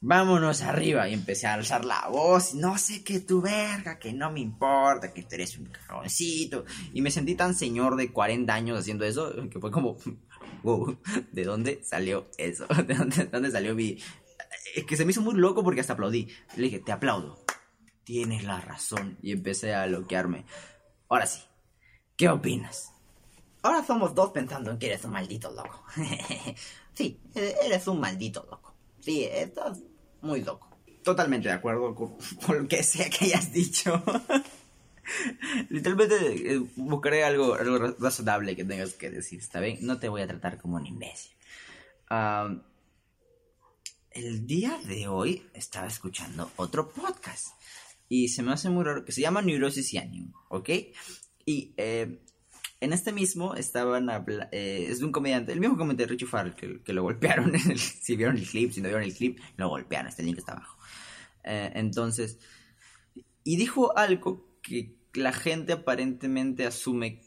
[0.00, 1.08] vámonos arriba.
[1.08, 2.54] Y empecé a alzar la voz.
[2.54, 6.64] No sé qué tu verga, que no me importa, que tú eres un cagoncito.
[6.92, 9.96] Y me sentí tan señor de 40 años haciendo eso, que fue como,
[10.62, 10.98] wow,
[11.32, 12.66] ¿de dónde salió eso?
[12.86, 13.98] ¿De dónde, de dónde salió mi...?
[14.74, 16.28] Es que se me hizo muy loco porque hasta aplaudí.
[16.56, 17.38] Le dije, te aplaudo.
[18.04, 19.16] Tienes la razón.
[19.22, 20.44] Y empecé a bloquearme.
[21.08, 21.40] Ahora sí,
[22.16, 22.92] ¿qué opinas?
[23.62, 25.84] Ahora somos dos pensando en que eres un maldito loco.
[26.94, 28.74] sí, e- eres un maldito loco.
[29.00, 29.80] Sí, estás
[30.22, 30.68] muy loco.
[31.04, 34.02] Totalmente de acuerdo con, con lo que sea que hayas dicho.
[35.68, 39.78] Literalmente eh, buscaré algo, algo ra- razonable que tengas que decir, ¿está bien?
[39.82, 41.32] No te voy a tratar como un imbécil.
[42.08, 42.62] Am,
[44.12, 47.48] el día de hoy estaba escuchando otro podcast
[48.08, 50.68] y se me hace muy raro que se llama Neurosis y Ánimo, ¿ok?
[51.46, 52.18] Y eh,
[52.80, 56.54] en este mismo estaban habla- eh, es de un comediante, el mismo comediante Richie Farrell
[56.54, 59.38] que, que lo golpearon, en el- si vieron el clip, si no vieron el clip,
[59.56, 60.76] lo golpearon, este link está abajo.
[61.44, 62.38] Eh, entonces,
[63.44, 67.22] y dijo algo que la gente aparentemente asume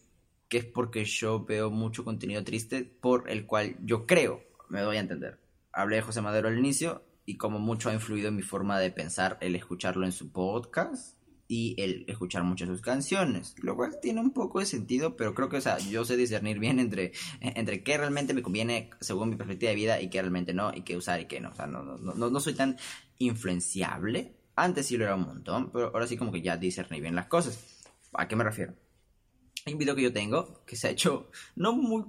[0.49, 4.97] que es porque yo veo mucho contenido triste por el cual yo creo, me doy
[4.97, 5.39] a entender.
[5.73, 8.91] Hablé de José Madero al inicio y como mucho ha influido en mi forma de
[8.91, 14.21] pensar el escucharlo en su podcast y el escuchar muchas sus canciones, lo cual tiene
[14.21, 17.83] un poco de sentido, pero creo que, o sea, yo sé discernir bien entre, entre
[17.83, 20.95] qué realmente me conviene según mi perspectiva de vida y qué realmente no, y qué
[20.95, 22.77] usar y qué no, o sea, no, no, no, no soy tan
[23.17, 27.15] influenciable, antes sí lo era un montón, pero ahora sí como que ya discerní bien
[27.15, 27.83] las cosas.
[28.13, 28.73] ¿A qué me refiero?
[29.65, 32.05] Hay un video que yo tengo que se ha hecho no muy,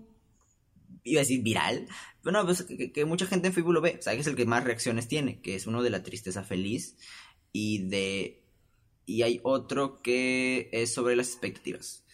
[1.04, 1.86] iba a decir viral,
[2.22, 4.26] pero no, pues que, que mucha gente en Facebook lo ve, o sea, que es
[4.26, 6.96] el que más reacciones tiene, que es uno de la tristeza feliz
[7.52, 8.40] y de...
[9.06, 12.04] Y hay otro que es sobre las expectativas,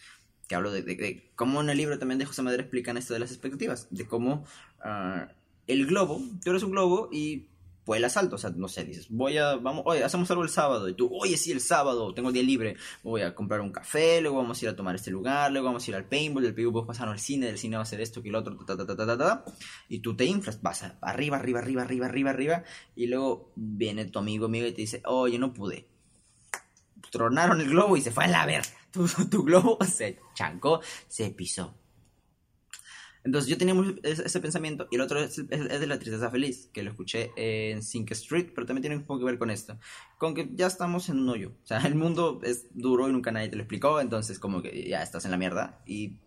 [0.49, 3.13] que hablo de, de- de cómo en el libro también de José Madero explican esto
[3.13, 4.45] de las expectativas, de cómo
[4.83, 5.29] ah,
[5.67, 7.47] el globo, tú eres un globo y
[7.85, 10.87] vuelas alto, o sea, no sé, dices, voy a, vamos, oye, hacemos algo el sábado,
[10.87, 14.37] y tú, oye, sí, el sábado, tengo día libre, voy a comprar un café, luego
[14.37, 16.85] vamos a ir a tomar este lugar, luego vamos a ir al paintball, del paintball
[16.85, 18.95] pasar al cine, del cine va a hacer esto, que el otro, ta, ta, ta,
[18.95, 19.45] ta, ta, ta,
[19.89, 22.63] y tú te inflas, vas arriba, arriba, arriba, arriba, arriba, arriba,
[22.95, 25.87] y luego viene tu amigo, amigo, y te dice, oye, no pude.
[27.11, 28.61] Tronaron el globo y se fue a la.
[28.91, 31.80] Tu, tu globo se chancó, se pisó.
[33.23, 36.29] Entonces yo tenía ese, ese pensamiento y el otro es, es- es de la tristeza
[36.31, 39.51] feliz, que lo escuché en Sink Street, pero también tiene un poco que ver con
[39.51, 39.77] esto,
[40.17, 43.31] con que ya estamos en un hoyo, o sea, el mundo es duro y nunca
[43.31, 46.17] nadie te lo explicó, entonces como que ya estás en la mierda y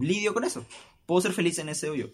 [0.00, 0.64] lidio con eso,
[1.06, 2.10] puedo ser feliz en ese hoyo.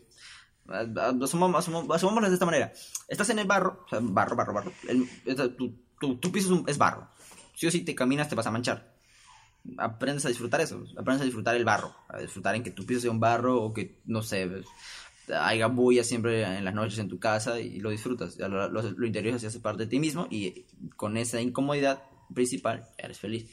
[1.21, 2.73] Asumámoslo de esta manera.
[3.09, 4.73] Estás en el barro, barro, barro, barro.
[4.89, 5.09] El-
[5.57, 7.09] tu, tu, tu piso es, un- es barro.
[7.55, 8.98] Sí o sí te caminas, te vas a manchar
[9.77, 13.01] aprendes a disfrutar eso, aprendes a disfrutar el barro, a disfrutar en que tu piso
[13.01, 14.49] sea un barro o que, no sé,
[15.41, 19.07] haya bulla siempre en las noches en tu casa y lo disfrutas, lo, lo, lo
[19.07, 20.67] interior se hace parte de ti mismo y
[20.97, 22.03] con esa incomodidad
[22.35, 23.51] principal eres feliz.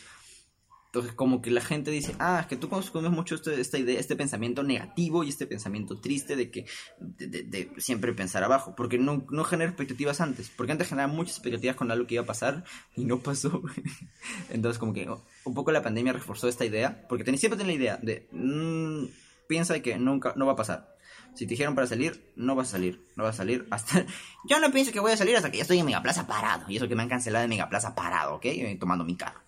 [0.95, 3.99] Entonces, como que la gente dice, ah, es que tú consumes mucho este, esta idea,
[3.99, 6.65] este pensamiento negativo y este pensamiento triste de que
[6.99, 11.11] de, de- de siempre pensar abajo, porque no, no genera expectativas antes, porque antes generaba
[11.11, 12.63] muchas expectativas con algo que iba a pasar
[12.95, 13.61] y no pasó.
[14.49, 17.73] Entonces, como que oh, un poco la pandemia reforzó esta idea, porque ten- siempre tenía
[17.73, 19.05] la idea de, mm,
[19.47, 20.95] piensa que nunca, no va a pasar.
[21.33, 24.05] Si te dijeron para salir, no vas a salir, no vas a salir hasta...
[24.49, 26.77] Yo no pienso que voy a salir hasta que ya estoy en Megaplaza parado, y
[26.77, 28.45] eso que me han cancelado en Megaplaza parado, ¿ok?
[28.79, 29.41] Tomando mi carro.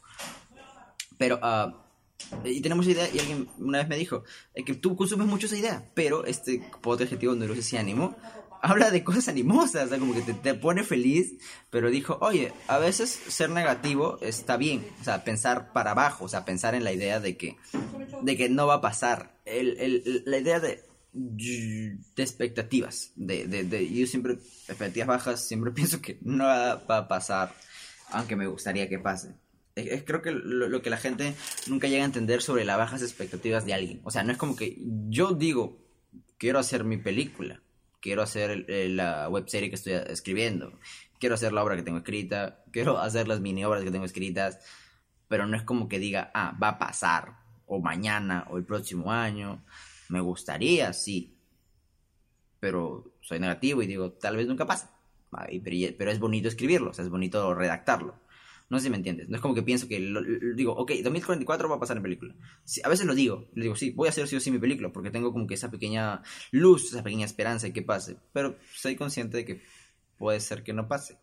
[1.18, 1.84] Pero, ah,
[2.44, 5.46] y tenemos esa idea, y alguien una vez me dijo, eh, que tú consumes mucho
[5.48, 8.16] esa idea, pero este poder adjetivo neurosis y ánimo
[8.60, 11.34] habla de cosas animosas, o sea, como que te, te pone feliz,
[11.70, 16.28] pero dijo, oye, a veces ser negativo está bien, o sea, pensar para abajo, o
[16.28, 17.56] sea, pensar en la idea de que,
[18.24, 23.64] de que no va a pasar, el, el- la idea de, de expectativas, de, de,
[23.64, 27.54] de- yo siempre, expectativas bajas, siempre pienso que no va a pasar,
[28.10, 29.36] aunque me gustaría que pase.
[30.06, 31.36] Creo que lo, que la gente
[31.68, 34.02] nunca llega a entender sobre las bajas expectativas de alguien.
[34.04, 34.78] O sea, no es como que
[35.10, 35.78] yo digo,
[36.38, 37.62] quiero hacer mi película,
[38.02, 40.80] quiero hacer el- la webserie que estoy escribiendo,
[41.20, 44.60] quiero hacer la obra que tengo escrita, quiero hacer las mini obras que tengo escritas,
[45.28, 49.12] pero no es como que diga, ah, va a pasar, o mañana, o el próximo
[49.12, 49.64] año.
[50.10, 51.36] Me gustaría, sí,
[52.60, 54.66] pero soy negativo y digo, tal vez nunca
[55.30, 58.16] Pero, pero es bonito escribirlo, o sea, es bonito redactarlo.
[58.70, 59.30] No sé si me entiendes.
[59.30, 60.22] No es como que pienso que lo-
[60.56, 62.36] digo, ok, 2044 va a pasar en película.
[62.66, 64.60] Sí, a veces lo digo, le digo, sí, voy a hacer sí o sí mi
[64.60, 68.18] película, porque tengo como que esa pequeña luz, esa pequeña esperanza de que pase.
[68.34, 69.62] Pero soy consciente de que
[70.18, 71.18] puede ser que no pase.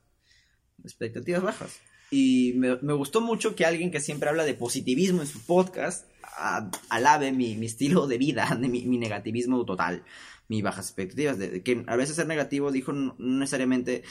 [0.82, 1.80] Expectativas bajas.
[2.10, 6.70] Y me, gustó mucho que alguien que siempre habla de positivismo en su podcast a-
[6.88, 10.02] alabe mi, mi estilo de vida, mi negativismo total,
[10.48, 11.38] mis bajas expectativas.
[11.38, 14.02] De, de que a veces ser negativo, dijo, no, necesariamente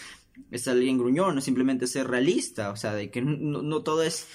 [0.51, 4.27] es alguien gruñón, no simplemente ser realista, o sea, de que no, todo es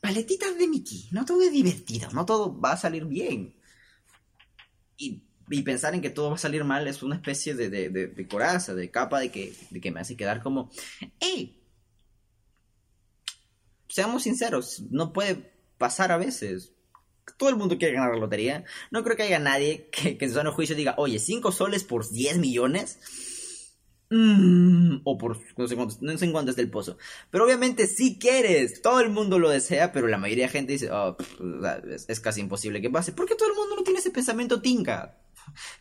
[0.00, 3.54] paletitas de Mickey, no todo es divertido, no todo va a salir bien.
[4.96, 5.22] Y,
[5.64, 8.74] pensar en que todo va a salir mal es una especie de, de, de- coraza,
[8.74, 10.70] de capa de que, que me hace quedar como,
[11.20, 11.58] hey,
[13.88, 16.74] seamos sinceros, no puede pasar a veces.
[17.36, 18.64] Todo el mundo quiere ganar la lotería.
[18.90, 21.84] No creo que haya nadie que, que en su sano juicio diga, oye, 5 soles
[21.84, 22.98] por 10 millones.
[24.10, 26.96] Mm, o por no sé, cuántos, no sé cuánto es del pozo.
[27.30, 30.90] Pero obviamente si quieres, todo el mundo lo desea, pero la mayoría de gente dice,
[30.90, 31.16] "Oh,
[32.08, 33.12] es, casi imposible que pase.
[33.12, 35.18] Porque todo el mundo no tiene ese pensamiento tinca.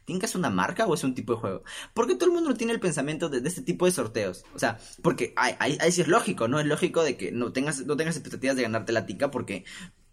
[0.06, 1.64] ¿Tinka es una marca o es un tipo de juego?
[1.94, 4.46] Porque todo el mundo no tiene el pensamiento de, este tipo de sorteos.
[4.54, 6.60] O sea, porque ahí, sí es lógico, ¿no?
[6.60, 9.66] Es lógico de que no tengas, no tengas expectativas de ganarte la tinca porque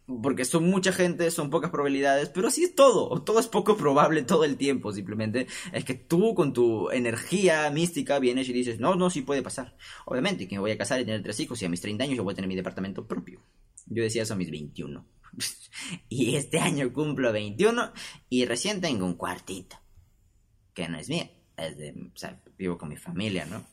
[0.06, 3.22] porque son mucha gente, son pocas probabilidades, pero así es todo.
[3.22, 4.92] Todo es poco probable todo el tiempo.
[4.92, 9.42] Simplemente es que tú con tu energía mística vienes y dices, no, no, sí puede
[9.42, 9.76] pasar.
[10.04, 12.16] Obviamente que me voy a casar y tener tres hijos y a mis 30 años
[12.16, 13.40] yo voy a tener mi departamento propio.
[13.86, 15.06] Yo decía eso a mis 21.
[16.08, 17.92] y este año cumplo 21
[18.28, 19.76] y recién tengo un cuartito.
[20.74, 21.28] Que no es mío.
[21.56, 23.64] Es de, o sea, vivo con mi familia, ¿no?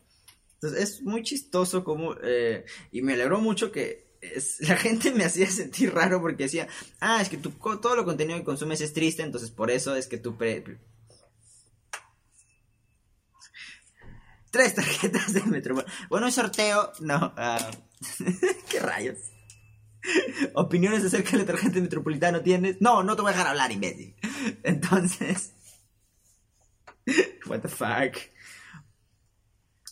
[0.53, 2.15] Entonces es muy chistoso como...
[2.23, 6.67] eh, y me alegró mucho que es- la gente me hacía sentir raro porque decía,
[6.99, 10.07] ah, es que tu, todo lo contenido que consumes es triste, entonces por eso es
[10.07, 10.37] que tú...
[10.37, 10.79] pre-
[14.51, 15.75] Tres tarjetas de Metro.
[16.09, 17.33] Bueno, un sorteo, no.
[17.37, 17.71] ah,
[18.69, 19.17] ¿Qué rayos?
[20.55, 22.81] opiniones acerca del detergente metropolitano tienes.
[22.81, 24.15] No, no te voy a dejar hablar, imbécil.
[24.63, 25.53] Entonces.
[27.45, 28.17] What the fuck.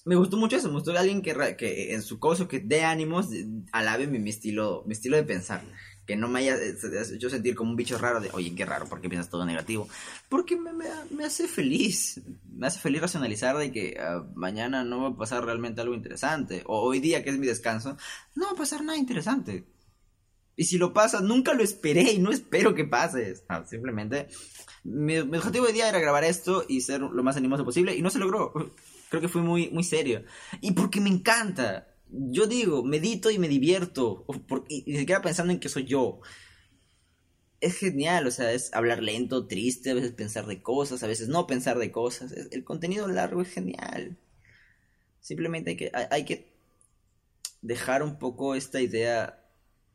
[0.10, 3.28] Me gustó mucho eso, me gustó alguien que, que en su cosa que dé ánimos
[3.72, 5.62] alabe mi, mi estilo, mi estilo de pensar.
[6.08, 6.76] Que no me haya eh,
[7.14, 9.88] hecho sentir como un bicho raro de, oye, qué raro, ¿por qué piensas todo negativo?
[10.28, 12.20] Porque me, me- me hace feliz.
[12.52, 16.64] Me hace feliz racionalizar de que ah, mañana no va a pasar realmente algo interesante.
[16.66, 17.96] O hoy día, que es mi descanso,
[18.36, 19.66] no va a pasar nada interesante.
[20.56, 23.36] Y si lo pasa, nunca lo esperé y no espero que pase.
[23.48, 24.28] Ah, simplemente,
[24.84, 28.02] mi, mi objetivo de día era grabar esto y ser lo más animoso posible y
[28.02, 28.52] no se logró.
[29.10, 30.24] Creo que fui muy, muy serio.
[30.62, 31.88] Y porque me encanta.
[32.10, 34.26] Yo digo, medito y me divierto.
[34.88, 36.22] ni siquiera pensando en que soy yo.
[37.62, 41.30] Es genial, o sea, es hablar lento, triste, a veces pensar de cosas, a veces
[41.30, 42.34] no pensar de cosas.
[42.52, 44.18] El contenido largo es genial.
[45.22, 46.52] Simplemente hay que, hay, que
[47.62, 49.46] dejar un poco esta idea.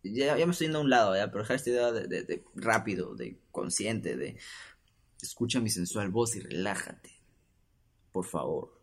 [0.02, 1.28] Ya, ya me estoy yendo a un lado, ¿ya?
[1.30, 4.36] pero dejar esta idea de, de- de rápido, de consciente, de
[5.22, 7.10] escucha mi sensual voz y relájate.
[8.12, 8.73] Por favor.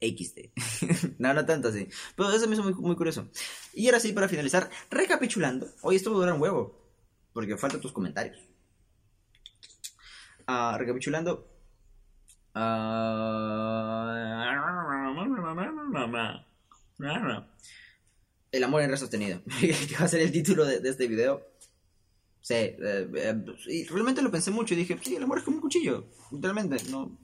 [0.00, 1.16] XD.
[1.18, 1.88] no, no tanto así.
[2.16, 3.28] Pero eso me hizo muy, muy curioso.
[3.74, 5.68] Y ahora sí, para finalizar, recapitulando.
[5.82, 6.78] Hoy esto va a durar un huevo.
[7.32, 8.38] Porque faltan tus comentarios.
[10.46, 11.46] Ah, recapitulando.
[12.54, 13.08] Ah,
[18.50, 19.42] el amor en red sostenido.
[19.60, 21.46] que va a ser el título de, de este video.
[22.40, 25.56] Sí, eh, eh, y realmente lo pensé mucho y dije, sí, el amor es como
[25.56, 26.06] un cuchillo.
[26.32, 27.18] Literalmente, no.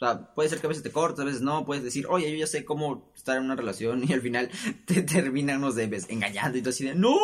[0.00, 1.66] O sea, puede ser que a veces te cortes, a veces no.
[1.66, 4.50] Puedes decir, oye, yo ya sé cómo estar en una relación y al final
[4.86, 7.16] te terminan, no sé, ves, engañando y todo así de, no,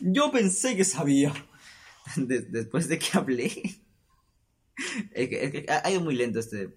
[0.00, 1.32] yo pensé que sabía.
[2.16, 3.46] De- después de que hablé.
[5.12, 6.74] es, que, es que ha ido muy lento este.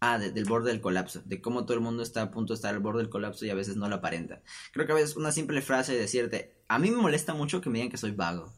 [0.00, 1.22] Ah, de- del borde del colapso.
[1.24, 3.50] De cómo todo el mundo está a punto de estar al borde del colapso y
[3.50, 4.42] a veces no lo aparenta.
[4.72, 7.70] Creo que a veces una simple frase de decirte, a mí me molesta mucho que
[7.70, 8.52] me digan que soy vago.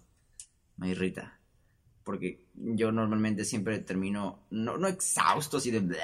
[0.76, 1.40] Me irrita.
[2.06, 5.98] Porque yo normalmente siempre termino, no, no exhausto así de, bleh,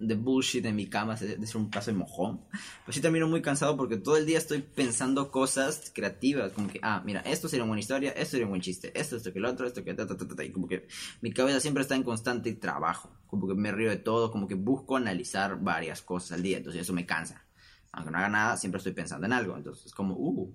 [0.00, 2.40] de bullshit en mi cama, de, ser un paso de mojón.
[2.50, 6.50] Pero sí termino muy cansado porque todo el día estoy pensando cosas creativas.
[6.50, 9.14] Como que, ah, mira, esto sería una buena historia, esto sería un buen chiste, esto,
[9.14, 10.42] esto que el otro, esto que ta, ta, ta, ta.
[10.42, 10.88] Y como que
[11.20, 13.16] mi cabeza siempre está en constante trabajo.
[13.28, 16.56] Como que me río de todo, como que busco analizar varias cosas al día.
[16.56, 17.44] Entonces eso me cansa.
[17.92, 19.56] Aunque no haga nada, siempre estoy pensando en algo.
[19.56, 20.52] Entonces es como, uh,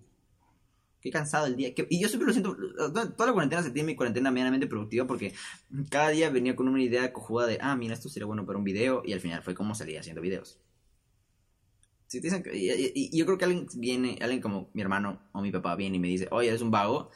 [1.01, 1.73] qué cansado el día.
[1.89, 2.55] Y yo siempre lo siento,
[2.93, 5.33] toda la cuarentena sentí mi cuarentena medianamente productiva porque
[5.89, 8.63] cada día venía con una idea cojuda de, ah, mira, esto sería bueno para un
[8.65, 10.59] video y al final fue como salía haciendo videos.
[12.07, 15.21] Si te dicen y, y- y yo creo que alguien viene, alguien como mi hermano
[15.31, 17.11] o mi papá viene y me dice, oye, eres un vago,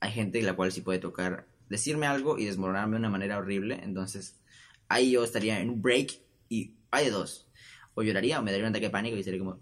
[0.00, 3.80] hay gente la cual sí puede tocar, decirme algo y desmoronarme de una manera horrible,
[3.82, 4.40] entonces
[4.88, 7.48] ahí yo estaría en un break y hay dos.
[7.94, 9.60] O lloraría o me daría un ataque de pánico y sería como,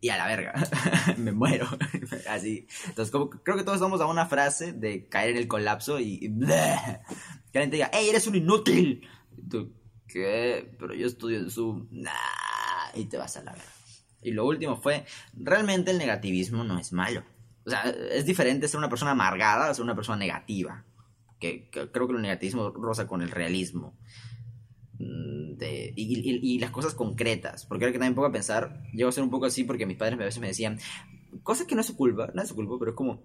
[0.00, 0.54] y a la verga,
[1.16, 1.66] me muero.
[2.28, 2.66] Así.
[2.86, 6.18] Entonces, como, creo que todos estamos a una frase de caer en el colapso y.
[6.22, 6.38] y
[7.50, 9.08] que alguien te diga, ¡Ey, eres un inútil!
[9.36, 9.72] Y tú,
[10.06, 10.76] ¿qué?
[10.78, 11.88] Pero yo estudio en Zoom.
[11.90, 12.10] Nah.
[12.94, 13.66] Y te vas a la verga.
[14.22, 17.22] Y lo último fue, realmente el negativismo no es malo.
[17.64, 20.84] O sea, es diferente ser una persona amargada a ser una persona negativa.
[21.38, 23.96] Que, que creo que el negativismo roza con el realismo
[25.58, 27.66] de- y, y- y las cosas concretas.
[27.66, 29.96] Porque ahora que también pongo a pensar, llego a ser un poco así porque mis
[29.96, 30.78] padres a veces me decían,
[31.42, 33.22] cosas que no es su culpa, no es su culpa, pero es como,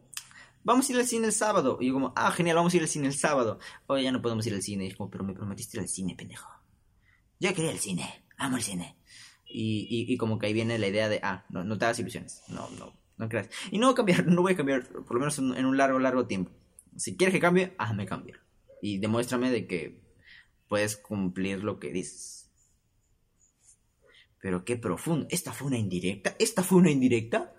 [0.63, 1.78] vamos a ir al cine el sábado.
[1.80, 3.60] Y yo como, ah, genial, vamos a ir al cine el sábado.
[3.88, 4.86] Oye, ya no podemos ir al cine.
[4.86, 6.50] Y es como, pero me prometiste ir al cine, pendejo.
[7.39, 8.98] Yo quería el cine, amo el cine.
[9.46, 12.00] Y, y, y como que ahí viene la idea de, ah, no, no te hagas
[12.00, 13.50] ilusiones, no, no, no creas.
[13.72, 15.78] Y no voy a cambiar, no voy a cambiar, por lo menos en, en un
[15.78, 16.52] largo, largo tiempo.
[16.96, 18.39] Si quieres que cambie, hazme cambiar.
[18.82, 20.03] Y demuéstrame de que
[20.74, 22.50] puedes cumplir lo que dices.
[24.42, 25.28] Pero qué profundo.
[25.30, 26.36] ¿Esta fue una indirecta?
[26.40, 27.54] ¿Esta fue una indirecta?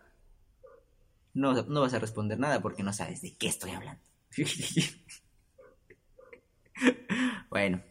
[1.33, 4.03] No, no vas a responder nada porque no sabes de qué estoy hablando.
[7.50, 7.85] bueno,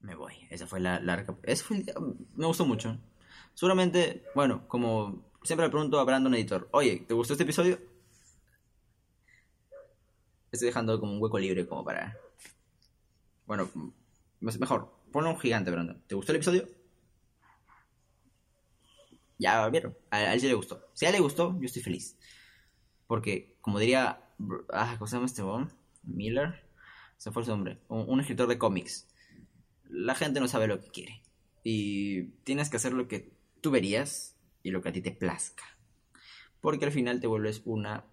[0.00, 0.32] me voy.
[0.48, 1.36] Esa fue la larga.
[1.62, 1.92] Fue el
[2.34, 2.98] Me gustó mucho.
[3.52, 7.78] Seguramente, bueno, como siempre le pregunto a Brandon Editor, oye, ¿te gustó este episodio?
[10.50, 12.16] Estoy dejando como un hueco libre como para...
[13.48, 13.66] Bueno,
[14.40, 16.02] mejor, ponle un gigante, Brandon.
[16.06, 16.68] ¿Te gustó el episodio?
[19.38, 20.84] Ya vieron, a, él sí le gustó.
[20.94, 22.18] Si a él le gustó, yo estoy feliz.
[23.06, 24.20] Porque, como diría,
[24.72, 25.72] ah, ¿cómo se llama este bon?
[26.02, 26.68] Miller,
[27.16, 29.08] se fue su nombre, un, escritor de cómics.
[29.88, 31.22] La gente no sabe lo que quiere.
[31.62, 35.64] Y tienes que hacer lo que tú verías y lo que a ti te plazca.
[36.60, 38.04] Porque al final te vuelves una...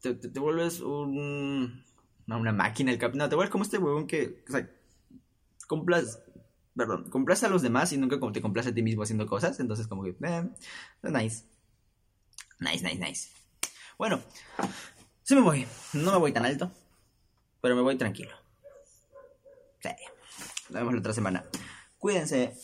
[0.00, 1.84] Te, vuelves un...
[2.26, 3.14] Una máquina, el cap...
[3.14, 4.42] No, te vuelves como este huevón que...
[4.48, 4.70] O sea,
[5.66, 6.20] complas...
[6.76, 9.60] Perdón, complace a los demás y nunca te complace a ti mismo haciendo cosas.
[9.60, 10.10] Entonces como que...
[10.10, 10.50] Eh,
[11.02, 11.44] nice.
[12.58, 13.28] Nice, nice, nice.
[13.98, 14.20] Bueno,
[15.22, 15.66] sí me voy.
[15.92, 16.70] No me voy tan alto,
[17.60, 18.32] pero me voy tranquilo.
[19.80, 19.90] Sí.
[20.70, 21.44] Nos vemos la otra semana.
[21.98, 22.54] Cuídense.